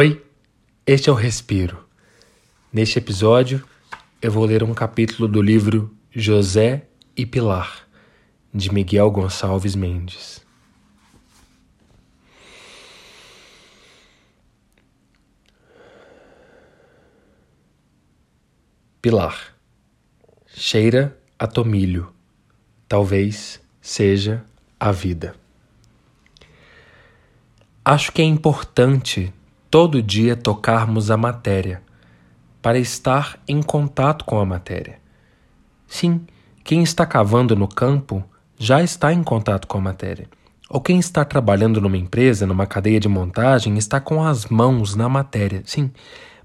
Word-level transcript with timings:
Oi, 0.00 0.24
este 0.86 1.08
é 1.08 1.12
o 1.12 1.16
Respiro. 1.16 1.84
Neste 2.72 3.00
episódio, 3.00 3.66
eu 4.22 4.30
vou 4.30 4.44
ler 4.44 4.62
um 4.62 4.72
capítulo 4.72 5.26
do 5.26 5.42
livro 5.42 5.92
José 6.12 6.86
e 7.16 7.26
Pilar, 7.26 7.84
de 8.54 8.72
Miguel 8.72 9.10
Gonçalves 9.10 9.74
Mendes. 9.74 10.40
Pilar. 19.02 19.52
Cheira 20.46 21.18
a 21.36 21.48
tomilho. 21.48 22.14
Talvez 22.86 23.60
seja 23.80 24.44
a 24.78 24.92
vida. 24.92 25.34
Acho 27.84 28.12
que 28.12 28.22
é 28.22 28.24
importante 28.24 29.34
todo 29.70 30.02
dia 30.02 30.34
tocarmos 30.34 31.10
a 31.10 31.16
matéria, 31.16 31.82
para 32.62 32.78
estar 32.78 33.38
em 33.46 33.62
contato 33.62 34.24
com 34.24 34.40
a 34.40 34.44
matéria. 34.44 34.98
Sim, 35.86 36.26
quem 36.64 36.82
está 36.82 37.06
cavando 37.06 37.54
no 37.54 37.68
campo 37.68 38.24
já 38.58 38.82
está 38.82 39.12
em 39.12 39.22
contato 39.22 39.66
com 39.66 39.78
a 39.78 39.80
matéria. 39.80 40.28
Ou 40.68 40.80
quem 40.80 40.98
está 40.98 41.24
trabalhando 41.24 41.80
numa 41.80 41.96
empresa, 41.96 42.46
numa 42.46 42.66
cadeia 42.66 43.00
de 43.00 43.08
montagem, 43.08 43.78
está 43.78 44.00
com 44.00 44.22
as 44.22 44.46
mãos 44.46 44.94
na 44.94 45.08
matéria. 45.08 45.62
Sim, 45.64 45.90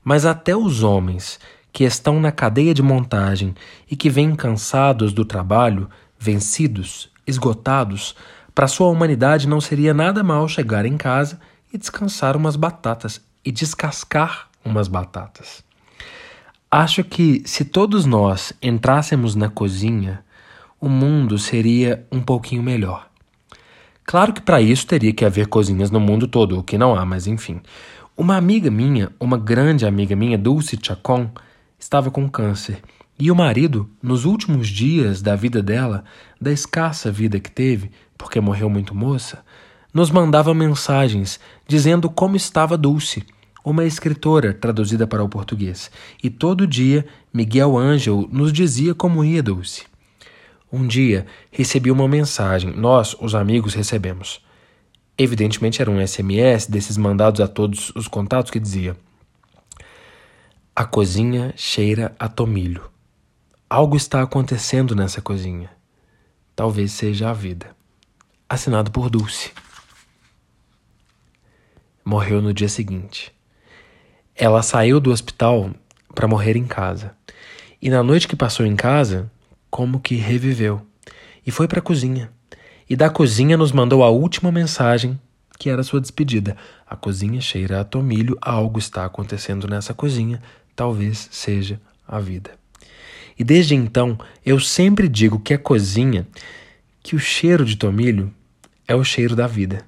mas 0.04 0.26
até 0.26 0.56
os 0.56 0.84
homens 0.84 1.40
que 1.72 1.84
estão 1.84 2.20
na 2.20 2.32
cadeia 2.32 2.74
de 2.74 2.84
montagem 2.84 3.56
e 3.90 3.96
que 3.96 4.10
vêm 4.10 4.36
cansados 4.36 5.12
do 5.12 5.26
trabalho, 5.26 5.90
vencidos, 6.20 7.10
esgotados, 7.26 8.16
para 8.54 8.68
sua 8.68 8.88
humanidade 8.88 9.48
não 9.48 9.60
seria 9.60 9.94
nada 9.94 10.24
mal 10.24 10.48
chegar 10.48 10.86
em 10.86 10.96
casa 10.96 11.40
e 11.74 11.78
descansar 11.78 12.38
umas 12.38 12.56
batatas 12.56 13.20
e 13.44 13.52
descascar 13.52 14.48
umas 14.64 14.88
batatas. 14.88 15.64
Acho 16.70 17.04
que 17.04 17.42
se 17.46 17.66
todos 17.66 18.06
nós 18.06 18.54
entrássemos 18.62 19.36
na 19.36 19.50
cozinha, 19.50 20.24
o 20.80 20.88
mundo 20.88 21.38
seria 21.38 22.06
um 22.12 22.22
pouquinho 22.22 22.64
melhor. 22.64 23.08
Claro 24.06 24.34
que 24.34 24.42
para 24.42 24.62
isso 24.62 24.86
teria 24.86 25.14
que 25.14 25.26
haver 25.26 25.48
cozinhas 25.48 25.90
no 25.90 26.00
mundo 26.00 26.28
todo, 26.28 26.60
o 26.60 26.64
que 26.64 26.78
não 26.78 26.96
há, 26.96 27.06
mas 27.06 27.26
enfim. 27.26 27.62
Uma 28.16 28.36
amiga 28.36 28.70
minha, 28.70 29.12
uma 29.20 29.38
grande 29.38 29.86
amiga 29.86 30.16
minha, 30.16 30.38
Dulce 30.38 30.78
Chacon, 30.82 31.32
estava 31.80 32.12
com 32.12 32.30
câncer. 32.30 32.82
E 33.18 33.32
o 33.32 33.36
marido, 33.36 33.90
nos 34.02 34.26
últimos 34.26 34.68
dias 34.68 35.22
da 35.22 35.36
vida 35.36 35.62
dela, 35.64 36.04
da 36.40 36.52
escassa 36.52 37.12
vida 37.12 37.40
que 37.40 37.50
teve, 37.50 37.92
porque 38.18 38.40
morreu 38.42 38.70
muito 38.70 38.94
moça, 38.94 39.44
nos 39.94 40.10
mandava 40.10 40.54
mensagens 40.54 41.40
dizendo 41.68 42.10
como 42.10 42.36
estava 42.36 42.78
Dulce, 42.78 43.24
uma 43.64 43.86
escritora 43.86 44.54
traduzida 44.54 45.06
para 45.06 45.24
o 45.24 45.30
português, 45.30 45.92
e 46.22 46.30
todo 46.30 46.68
dia 46.68 47.06
Miguel 47.32 47.78
Ângel 47.78 48.28
nos 48.32 48.52
dizia 48.52 48.96
como 48.96 49.24
ia 49.24 49.44
Dulce. 49.44 49.86
Um 50.72 50.88
dia 50.88 51.28
recebi 51.52 51.92
uma 51.92 52.08
mensagem, 52.08 52.76
nós, 52.76 53.16
os 53.22 53.36
amigos, 53.36 53.76
recebemos. 53.76 54.44
Evidentemente 55.16 55.80
era 55.80 55.92
um 55.92 56.06
SMS 56.06 56.66
desses 56.66 56.98
mandados 56.98 57.40
a 57.40 57.48
todos 57.48 57.92
os 57.96 58.08
contatos 58.08 58.50
que 58.50 58.60
dizia: 58.60 58.98
A 60.76 60.84
cozinha 60.84 61.54
cheira 61.56 62.16
a 62.18 62.28
tomilho. 62.28 62.90
Algo 63.70 63.96
está 63.96 64.24
acontecendo 64.24 64.96
nessa 64.96 65.22
cozinha. 65.22 65.70
Talvez 66.56 66.92
seja 66.92 67.30
a 67.30 67.34
vida. 67.34 67.76
Assinado 68.50 68.90
por 68.90 69.12
Dulce 69.12 69.52
morreu 72.04 72.42
no 72.42 72.54
dia 72.54 72.68
seguinte. 72.68 73.32
Ela 74.36 74.62
saiu 74.62 75.00
do 75.00 75.12
hospital 75.12 75.72
para 76.14 76.28
morrer 76.28 76.56
em 76.56 76.66
casa. 76.66 77.16
E 77.82 77.90
na 77.90 78.04
noite 78.04 78.28
que 78.28 78.36
passou 78.36 78.66
em 78.66 78.76
casa, 78.76 79.32
como 79.70 80.00
que 80.00 80.16
reviveu. 80.16 80.82
E 81.46 81.52
foi 81.52 81.68
para 81.68 81.80
a 81.80 81.84
cozinha. 81.84 82.32
E 82.90 82.96
da 82.96 83.10
cozinha 83.10 83.58
nos 83.58 83.72
mandou 83.72 84.04
a 84.04 84.10
última 84.10 84.52
mensagem, 84.52 85.20
que 85.58 85.70
era 85.70 85.84
sua 85.84 86.02
despedida. 86.02 86.58
A 86.88 86.96
cozinha 86.96 87.40
cheira 87.40 87.80
a 87.80 87.84
tomilho, 87.84 88.38
algo 88.42 88.80
está 88.80 89.06
acontecendo 89.06 89.68
nessa 89.68 89.94
cozinha, 89.94 90.42
talvez 90.76 91.30
seja 91.32 91.80
a 92.08 92.20
vida. 92.20 92.52
E 93.38 93.44
desde 93.44 93.76
então, 93.76 94.18
eu 94.46 94.60
sempre 94.60 95.08
digo 95.08 95.40
que 95.40 95.54
a 95.54 95.58
cozinha, 95.58 96.28
que 97.02 97.16
o 97.16 97.20
cheiro 97.20 97.66
de 97.66 97.76
tomilho 97.76 98.34
é 98.88 98.96
o 98.96 99.04
cheiro 99.04 99.36
da 99.36 99.48
vida 99.48 99.86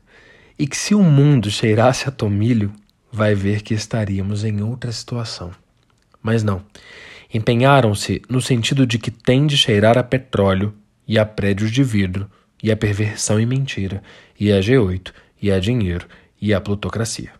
e 0.57 0.65
que 0.65 0.77
se 0.77 0.95
o 0.95 1.03
mundo 1.03 1.49
cheirasse 1.49 2.07
a 2.07 2.11
tomilho, 2.11 2.71
vai 3.11 3.35
ver 3.35 3.61
que 3.61 3.73
estaríamos 3.73 4.43
em 4.43 4.61
outra 4.61 4.91
situação. 4.91 5.51
Mas 6.21 6.43
não. 6.43 6.63
Empenharam-se 7.33 8.21
no 8.29 8.41
sentido 8.41 8.85
de 8.85 8.97
que 8.97 9.11
tem 9.11 9.45
de 9.45 9.57
cheirar 9.57 9.97
a 9.97 10.03
petróleo 10.03 10.73
e 11.07 11.19
a 11.19 11.25
prédios 11.25 11.71
de 11.71 11.83
vidro, 11.83 12.29
e 12.63 12.71
a 12.71 12.77
perversão 12.77 13.39
e 13.39 13.45
mentira, 13.45 14.01
e 14.39 14.51
a 14.51 14.59
G8, 14.59 15.11
e 15.41 15.51
a 15.51 15.59
dinheiro, 15.59 16.07
e 16.41 16.53
a 16.53 16.61
plutocracia. 16.61 17.31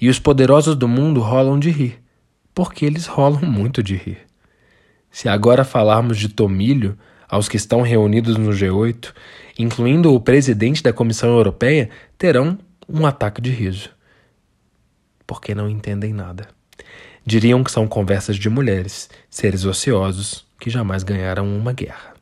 E 0.00 0.08
os 0.08 0.18
poderosos 0.18 0.76
do 0.76 0.86
mundo 0.86 1.20
rolam 1.20 1.58
de 1.58 1.70
rir, 1.70 2.02
porque 2.54 2.84
eles 2.84 3.06
rolam 3.06 3.42
muito 3.42 3.82
de 3.82 3.96
rir. 3.96 4.18
Se 5.10 5.28
agora 5.28 5.64
falarmos 5.64 6.18
de 6.18 6.28
tomilho 6.28 6.98
aos 7.28 7.48
que 7.48 7.56
estão 7.56 7.82
reunidos 7.82 8.36
no 8.36 8.50
G8, 8.50 9.12
incluindo 9.58 10.14
o 10.14 10.20
presidente 10.20 10.82
da 10.82 10.92
Comissão 10.92 11.30
Europeia, 11.30 11.90
terão 12.16 12.58
um 12.88 13.06
ataque 13.06 13.40
de 13.40 13.50
riso. 13.50 13.90
Porque 15.26 15.54
não 15.54 15.68
entendem 15.68 16.12
nada. 16.12 16.48
Diriam 17.24 17.64
que 17.64 17.72
são 17.72 17.88
conversas 17.88 18.36
de 18.36 18.48
mulheres, 18.48 19.10
seres 19.28 19.64
ociosos 19.64 20.46
que 20.60 20.70
jamais 20.70 21.02
ganharam 21.02 21.46
uma 21.56 21.72
guerra. 21.72 22.14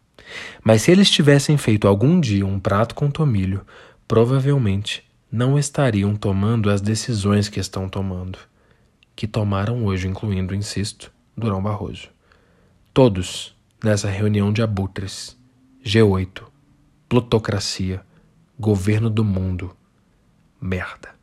Mas 0.62 0.82
se 0.82 0.90
eles 0.90 1.10
tivessem 1.10 1.56
feito 1.56 1.86
algum 1.86 2.18
dia 2.18 2.46
um 2.46 2.58
prato 2.58 2.94
com 2.94 3.10
tomilho, 3.10 3.60
provavelmente 4.08 5.04
não 5.30 5.58
estariam 5.58 6.14
tomando 6.16 6.70
as 6.70 6.80
decisões 6.80 7.48
que 7.48 7.60
estão 7.60 7.88
tomando, 7.88 8.38
que 9.14 9.26
tomaram 9.26 9.84
hoje, 9.84 10.08
incluindo, 10.08 10.54
insisto, 10.54 11.12
Durão 11.36 11.62
Barroso. 11.62 12.08
Todos 12.92 13.53
nessa 13.84 14.08
reunião 14.08 14.52
de 14.52 14.62
abutres. 14.62 15.36
G8, 15.84 16.42
plutocracia, 17.08 18.02
governo 18.58 19.10
do 19.10 19.22
mundo, 19.22 19.76
merda. 20.58 21.14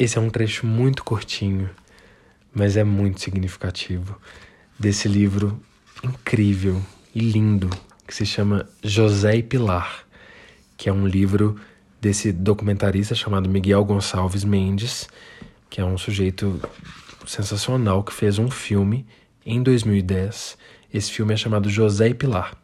Esse 0.00 0.16
é 0.16 0.20
um 0.20 0.30
trecho 0.30 0.66
muito 0.66 1.04
curtinho, 1.04 1.70
mas 2.52 2.76
é 2.76 2.82
muito 2.82 3.20
significativo 3.20 4.18
desse 4.78 5.06
livro 5.06 5.62
incrível 6.02 6.82
e 7.14 7.20
lindo 7.20 7.68
que 8.06 8.14
se 8.14 8.26
chama 8.26 8.68
José 8.82 9.36
e 9.36 9.42
Pilar, 9.42 10.04
que 10.82 10.88
é 10.88 10.92
um 10.92 11.06
livro 11.06 11.54
desse 12.00 12.32
documentarista 12.32 13.14
chamado 13.14 13.48
Miguel 13.48 13.84
Gonçalves 13.84 14.42
Mendes, 14.42 15.08
que 15.70 15.80
é 15.80 15.84
um 15.84 15.96
sujeito 15.96 16.60
sensacional 17.24 18.02
que 18.02 18.12
fez 18.12 18.36
um 18.36 18.50
filme 18.50 19.06
em 19.46 19.62
2010. 19.62 20.58
Esse 20.92 21.12
filme 21.12 21.34
é 21.34 21.36
chamado 21.36 21.70
José 21.70 22.08
e 22.08 22.14
Pilar. 22.14 22.56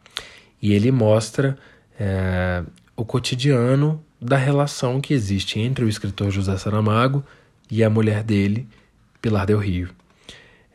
E 0.61 0.73
ele 0.73 0.91
mostra 0.91 1.57
é, 1.97 2.61
o 2.93 3.05
cotidiano 3.05 4.03
da 4.19 4.35
relação 4.35 4.99
que 4.99 5.13
existe 5.13 5.57
entre 5.57 5.85
o 5.85 5.87
escritor 5.87 6.29
José 6.29 6.57
Saramago 6.57 7.23
e 7.71 7.85
a 7.85 7.89
mulher 7.89 8.21
dele, 8.21 8.67
Pilar 9.21 9.45
Del 9.45 9.59
Rio. 9.59 9.91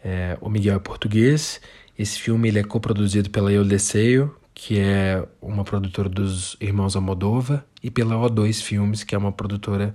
É, 0.02 0.38
o 0.40 0.48
Miguel 0.48 0.76
é 0.76 0.78
português. 0.78 1.60
Esse 1.98 2.18
filme 2.18 2.48
ele 2.48 2.60
é 2.60 2.64
coproduzido 2.64 3.28
pela 3.28 3.52
Eu 3.52 3.66
Deseio, 3.66 4.34
que 4.54 4.78
é 4.78 5.26
uma 5.42 5.64
produtora 5.64 6.08
dos 6.08 6.56
irmãos 6.60 6.94
Amodova, 6.94 7.66
e 7.82 7.90
pela 7.90 8.14
O2 8.14 8.62
Filmes, 8.62 9.02
que 9.02 9.14
é 9.14 9.18
uma 9.18 9.32
produtora 9.32 9.94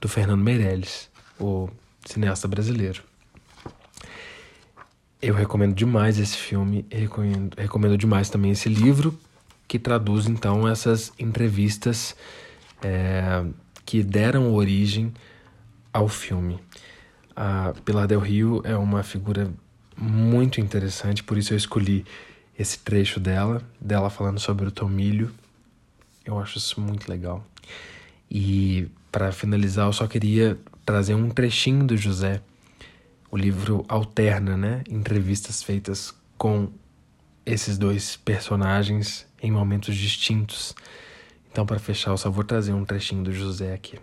do 0.00 0.08
Fernando 0.08 0.42
Meirelles, 0.42 1.10
o 1.38 1.68
cineasta 2.04 2.48
brasileiro. 2.48 3.02
Eu 5.20 5.34
recomendo 5.34 5.74
demais 5.74 6.18
esse 6.18 6.36
filme, 6.36 6.86
recomendo, 6.90 7.54
recomendo 7.56 7.98
demais 7.98 8.30
também 8.30 8.52
esse 8.52 8.68
livro, 8.68 9.18
que 9.66 9.78
traduz 9.78 10.26
então 10.26 10.66
essas 10.66 11.12
entrevistas 11.18 12.16
é, 12.82 13.44
que 13.84 14.02
deram 14.02 14.54
origem 14.54 15.12
ao 15.92 16.08
filme. 16.08 16.58
A 17.36 17.74
Pilar 17.84 18.06
Del 18.06 18.20
Rio 18.20 18.62
é 18.64 18.76
uma 18.76 19.02
figura 19.02 19.52
muito 19.96 20.60
interessante, 20.60 21.22
por 21.22 21.36
isso 21.36 21.52
eu 21.52 21.56
escolhi 21.56 22.04
esse 22.58 22.78
trecho 22.80 23.20
dela, 23.20 23.62
dela 23.80 24.10
falando 24.10 24.40
sobre 24.40 24.66
o 24.66 24.70
tomilho. 24.70 25.32
Eu 26.24 26.38
acho 26.38 26.58
isso 26.58 26.80
muito 26.80 27.08
legal. 27.08 27.46
E 28.30 28.88
para 29.12 29.30
finalizar, 29.32 29.86
eu 29.86 29.92
só 29.92 30.06
queria 30.06 30.58
trazer 30.84 31.14
um 31.14 31.30
trechinho 31.30 31.86
do 31.86 31.96
José, 31.96 32.42
O 33.30 33.36
livro 33.36 33.84
alterna, 33.88 34.56
né, 34.56 34.82
entrevistas 34.88 35.62
feitas 35.62 36.14
com 36.38 36.70
esses 37.44 37.76
dois 37.76 38.16
personagens 38.16 39.26
em 39.42 39.50
momentos 39.50 39.94
distintos. 39.94 40.74
Então, 41.50 41.66
para 41.66 41.78
fechar, 41.78 42.12
eu 42.12 42.16
só 42.16 42.30
vou 42.30 42.42
trazer 42.42 42.72
um 42.72 42.86
trechinho 42.86 43.22
do 43.22 43.32
José 43.32 43.74
aqui. 43.74 43.98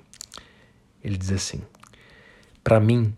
Ele 1.04 1.18
diz 1.18 1.32
assim: 1.32 1.62
Para 2.64 2.80
mim, 2.80 3.16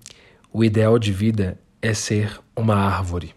o 0.52 0.64
ideal 0.64 0.98
de 0.98 1.12
vida 1.12 1.60
é 1.82 1.94
ser 1.94 2.40
uma 2.56 2.76
árvore. 2.76 3.37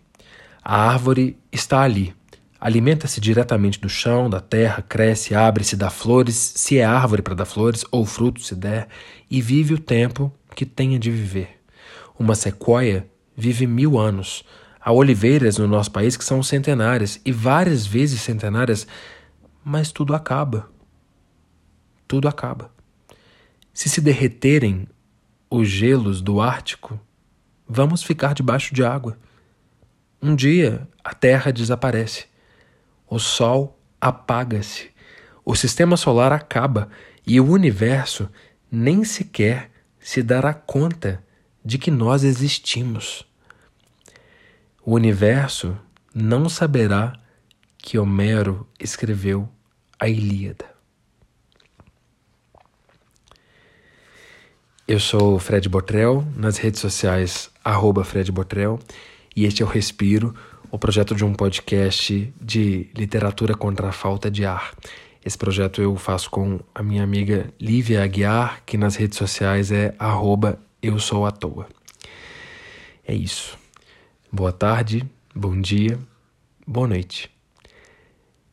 A 0.62 0.90
árvore 0.90 1.38
está 1.50 1.80
ali. 1.80 2.14
Alimenta-se 2.60 3.20
diretamente 3.20 3.80
do 3.80 3.88
chão, 3.88 4.28
da 4.28 4.40
terra, 4.40 4.82
cresce, 4.82 5.34
abre-se, 5.34 5.76
dá 5.76 5.88
flores, 5.88 6.36
se 6.36 6.78
é 6.78 6.84
árvore 6.84 7.22
para 7.22 7.34
dar 7.34 7.46
flores, 7.46 7.84
ou 7.90 8.04
fruto 8.04 8.42
se 8.42 8.54
der, 8.54 8.88
e 9.30 9.40
vive 9.40 9.72
o 9.72 9.78
tempo 9.78 10.30
que 10.54 10.66
tenha 10.66 10.98
de 10.98 11.10
viver. 11.10 11.62
Uma 12.18 12.34
sequoia 12.34 13.08
vive 13.34 13.66
mil 13.66 13.98
anos. 13.98 14.44
Há 14.78 14.92
oliveiras 14.92 15.56
no 15.56 15.66
nosso 15.66 15.90
país 15.90 16.16
que 16.16 16.24
são 16.24 16.42
centenárias 16.42 17.18
e 17.24 17.32
várias 17.32 17.86
vezes 17.86 18.20
centenárias, 18.20 18.86
mas 19.64 19.90
tudo 19.90 20.14
acaba. 20.14 20.70
Tudo 22.06 22.28
acaba. 22.28 22.70
Se 23.72 23.88
se 23.88 24.02
derreterem 24.02 24.86
os 25.48 25.66
gelos 25.68 26.20
do 26.20 26.40
Ártico, 26.40 27.00
vamos 27.66 28.02
ficar 28.02 28.34
debaixo 28.34 28.74
de 28.74 28.84
água. 28.84 29.16
Um 30.22 30.34
dia 30.34 30.86
a 31.02 31.14
Terra 31.14 31.50
desaparece, 31.50 32.26
o 33.08 33.18
Sol 33.18 33.78
apaga-se, 34.00 34.90
o 35.44 35.54
sistema 35.54 35.96
solar 35.96 36.32
acaba 36.32 36.90
e 37.26 37.40
o 37.40 37.50
universo 37.50 38.28
nem 38.70 39.02
sequer 39.02 39.70
se 39.98 40.22
dará 40.22 40.52
conta 40.52 41.24
de 41.64 41.78
que 41.78 41.90
nós 41.90 42.22
existimos. 42.22 43.26
O 44.84 44.94
universo 44.94 45.76
não 46.14 46.48
saberá 46.48 47.14
que 47.78 47.98
Homero 47.98 48.68
escreveu 48.78 49.48
a 49.98 50.08
Ilíada. 50.08 50.70
Eu 54.86 54.98
sou 54.98 55.38
Fred 55.38 55.68
Botrel, 55.68 56.26
nas 56.36 56.56
redes 56.56 56.80
sociais, 56.80 57.50
arroba 57.62 58.02
Fred 58.02 58.32
Botrel, 58.32 58.80
e 59.34 59.44
este 59.44 59.62
é 59.62 59.66
o 59.66 59.68
Respiro, 59.68 60.34
o 60.70 60.78
projeto 60.78 61.14
de 61.14 61.24
um 61.24 61.34
podcast 61.34 62.32
de 62.40 62.88
literatura 62.94 63.54
contra 63.54 63.88
a 63.88 63.92
falta 63.92 64.30
de 64.30 64.44
ar. 64.44 64.72
Esse 65.24 65.36
projeto 65.36 65.82
eu 65.82 65.94
faço 65.96 66.30
com 66.30 66.60
a 66.74 66.82
minha 66.82 67.02
amiga 67.02 67.52
Lívia 67.60 68.02
Aguiar, 68.02 68.62
que 68.64 68.78
nas 68.78 68.96
redes 68.96 69.18
sociais 69.18 69.70
é 69.70 69.94
arroba 69.98 70.58
eu 70.82 70.98
sou 70.98 71.26
à 71.26 71.30
toa. 71.30 71.66
É 73.06 73.14
isso. 73.14 73.58
Boa 74.32 74.52
tarde, 74.52 75.04
bom 75.34 75.60
dia, 75.60 75.98
boa 76.66 76.86
noite. 76.86 77.30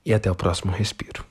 E 0.06 0.14
até 0.14 0.32
o 0.32 0.36
próximo 0.36 0.72
respiro. 0.72 1.27